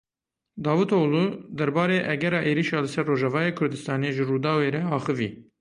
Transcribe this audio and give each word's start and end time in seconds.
Davutoglu 0.67 1.21
derbarê 1.57 1.99
egera 2.13 2.39
êrişa 2.51 2.79
li 2.83 2.89
ser 2.93 3.05
Rojavayê 3.11 3.51
Kurdistanê 3.59 4.09
ji 4.15 4.23
Rûdawê 4.29 4.67
re 4.75 4.81
axivî. 4.97 5.29